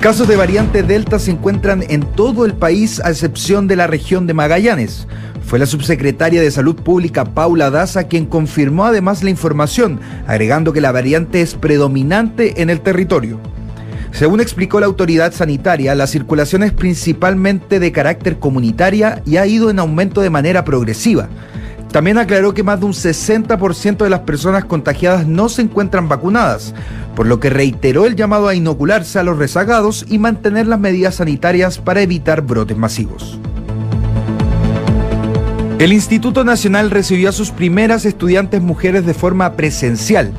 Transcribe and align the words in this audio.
Casos 0.00 0.28
de 0.28 0.36
variante 0.36 0.84
Delta 0.84 1.18
se 1.18 1.32
encuentran 1.32 1.82
en 1.88 2.02
todo 2.02 2.44
el 2.44 2.54
país 2.54 3.00
a 3.00 3.10
excepción 3.10 3.66
de 3.66 3.74
la 3.74 3.88
región 3.88 4.28
de 4.28 4.34
Magallanes. 4.34 5.08
Fue 5.44 5.58
la 5.58 5.66
subsecretaria 5.66 6.40
de 6.40 6.52
Salud 6.52 6.76
Pública 6.76 7.24
Paula 7.24 7.68
Daza 7.70 8.04
quien 8.04 8.24
confirmó 8.24 8.84
además 8.84 9.24
la 9.24 9.30
información, 9.30 9.98
agregando 10.28 10.72
que 10.72 10.80
la 10.80 10.92
variante 10.92 11.40
es 11.40 11.54
predominante 11.54 12.62
en 12.62 12.70
el 12.70 12.80
territorio. 12.80 13.40
Según 14.12 14.40
explicó 14.40 14.78
la 14.78 14.86
autoridad 14.86 15.32
sanitaria, 15.32 15.96
la 15.96 16.06
circulación 16.06 16.62
es 16.62 16.72
principalmente 16.72 17.80
de 17.80 17.90
carácter 17.90 18.38
comunitaria 18.38 19.20
y 19.26 19.36
ha 19.38 19.46
ido 19.46 19.68
en 19.68 19.80
aumento 19.80 20.20
de 20.20 20.30
manera 20.30 20.64
progresiva. 20.64 21.28
También 21.92 22.18
aclaró 22.18 22.52
que 22.52 22.62
más 22.62 22.80
de 22.80 22.86
un 22.86 22.92
60% 22.92 23.96
de 23.98 24.10
las 24.10 24.20
personas 24.20 24.64
contagiadas 24.64 25.26
no 25.26 25.48
se 25.48 25.62
encuentran 25.62 26.08
vacunadas, 26.08 26.74
por 27.16 27.26
lo 27.26 27.40
que 27.40 27.50
reiteró 27.50 28.04
el 28.04 28.14
llamado 28.14 28.48
a 28.48 28.54
inocularse 28.54 29.18
a 29.18 29.22
los 29.22 29.38
rezagados 29.38 30.04
y 30.08 30.18
mantener 30.18 30.66
las 30.66 30.78
medidas 30.78 31.16
sanitarias 31.16 31.78
para 31.78 32.02
evitar 32.02 32.42
brotes 32.42 32.76
masivos. 32.76 33.38
El 35.78 35.92
Instituto 35.92 36.44
Nacional 36.44 36.90
recibió 36.90 37.28
a 37.28 37.32
sus 37.32 37.52
primeras 37.52 38.04
estudiantes 38.04 38.60
mujeres 38.60 39.06
de 39.06 39.14
forma 39.14 39.52
presencial. 39.52 40.32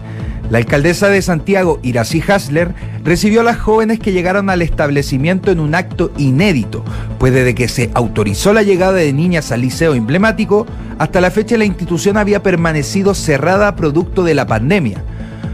La 0.50 0.58
alcaldesa 0.58 1.10
de 1.10 1.22
Santiago, 1.22 1.80
Iracy 1.84 2.24
Hasler, 2.28 2.74
recibió 3.04 3.42
a 3.42 3.44
las 3.44 3.58
jóvenes 3.58 4.00
que 4.00 4.12
llegaron 4.12 4.50
al 4.50 4.64
establecimiento 4.64 5.52
en 5.52 5.60
un 5.60 5.76
acto 5.76 6.12
inédito, 6.18 6.84
pues 7.20 7.34
desde 7.34 7.54
que 7.54 7.68
se 7.68 7.92
autorizó 7.94 8.52
la 8.52 8.64
llegada 8.64 8.94
de 8.94 9.14
niñas 9.14 9.52
al 9.52 9.62
liceo 9.62 9.94
emblemático, 9.94 10.66
hasta 10.98 11.22
la 11.22 11.30
fecha 11.30 11.56
la 11.56 11.66
institución 11.66 12.18
había 12.18 12.42
permanecido 12.42 13.14
cerrada 13.14 13.76
producto 13.76 14.24
de 14.24 14.34
la 14.34 14.48
pandemia, 14.48 15.04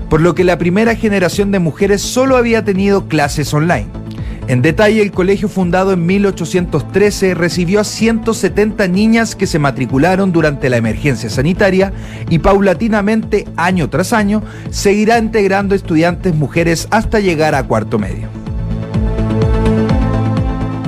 por 0.10 0.22
lo 0.22 0.34
que 0.34 0.46
la 0.46 0.58
primera 0.58 0.96
generación 0.96 1.52
de 1.52 1.60
mujeres 1.60 2.02
solo 2.02 2.38
había 2.38 2.64
tenido 2.64 3.10
clases 3.10 3.54
online. 3.54 4.05
En 4.48 4.62
detalle, 4.62 5.02
el 5.02 5.12
colegio 5.12 5.50
fundado 5.50 5.92
en 5.92 6.06
1813 6.06 7.34
recibió 7.34 7.80
a 7.80 7.84
170 7.84 8.88
niñas 8.88 9.36
que 9.36 9.48
se 9.48 9.58
matricularon 9.58 10.32
durante 10.32 10.70
la 10.70 10.78
emergencia 10.78 11.32
sanitaria 11.32 11.92
y 12.30 12.38
paulatinamente, 12.38 13.48
año 13.58 13.90
tras 13.90 14.14
año, 14.14 14.44
seguirá 14.70 15.18
integrando 15.18 15.74
estudiantes 15.74 16.36
mujeres 16.36 16.88
hasta 16.92 17.20
llegar 17.20 17.56
a 17.56 17.64
cuarto 17.64 17.98
medio. 17.98 18.28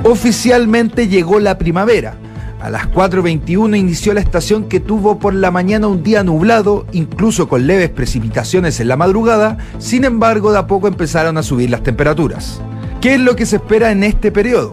Oficialmente 0.04 1.08
llegó 1.08 1.40
la 1.40 1.58
primavera. 1.58 2.14
A 2.60 2.70
las 2.70 2.88
4.21 2.90 3.76
inició 3.76 4.14
la 4.14 4.20
estación 4.20 4.68
que 4.68 4.78
tuvo 4.78 5.18
por 5.18 5.34
la 5.34 5.50
mañana 5.50 5.88
un 5.88 6.04
día 6.04 6.22
nublado, 6.22 6.86
incluso 6.92 7.48
con 7.48 7.66
leves 7.66 7.90
precipitaciones 7.90 8.78
en 8.78 8.86
la 8.86 8.96
madrugada, 8.96 9.58
sin 9.78 10.04
embargo 10.04 10.52
de 10.52 10.58
a 10.58 10.66
poco 10.68 10.86
empezaron 10.86 11.38
a 11.38 11.42
subir 11.42 11.70
las 11.70 11.82
temperaturas. 11.82 12.60
¿Qué 13.00 13.14
es 13.14 13.20
lo 13.20 13.36
que 13.36 13.46
se 13.46 13.56
espera 13.56 13.92
en 13.92 14.02
este 14.02 14.32
periodo? 14.32 14.72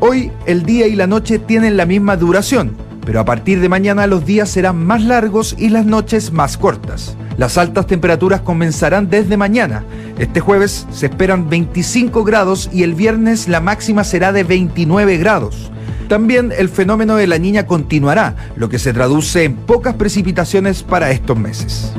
Hoy 0.00 0.32
el 0.46 0.64
día 0.64 0.88
y 0.88 0.96
la 0.96 1.06
noche 1.06 1.38
tienen 1.38 1.76
la 1.76 1.86
misma 1.86 2.16
duración, 2.16 2.76
pero 3.04 3.20
a 3.20 3.24
partir 3.24 3.60
de 3.60 3.68
mañana 3.68 4.08
los 4.08 4.26
días 4.26 4.50
serán 4.50 4.84
más 4.84 5.04
largos 5.04 5.54
y 5.56 5.68
las 5.68 5.86
noches 5.86 6.32
más 6.32 6.56
cortas. 6.56 7.16
Las 7.36 7.56
altas 7.56 7.86
temperaturas 7.86 8.40
comenzarán 8.40 9.08
desde 9.10 9.36
mañana. 9.36 9.84
Este 10.18 10.40
jueves 10.40 10.88
se 10.90 11.06
esperan 11.06 11.48
25 11.48 12.24
grados 12.24 12.68
y 12.72 12.82
el 12.82 12.94
viernes 12.94 13.46
la 13.46 13.60
máxima 13.60 14.02
será 14.02 14.32
de 14.32 14.42
29 14.42 15.16
grados. 15.16 15.70
También 16.08 16.52
el 16.56 16.68
fenómeno 16.68 17.14
de 17.14 17.28
la 17.28 17.38
niña 17.38 17.64
continuará, 17.64 18.34
lo 18.56 18.68
que 18.68 18.80
se 18.80 18.92
traduce 18.92 19.44
en 19.44 19.54
pocas 19.54 19.94
precipitaciones 19.94 20.82
para 20.82 21.12
estos 21.12 21.38
meses. 21.38 21.92